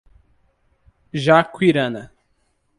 [1.23, 2.09] Jaquirana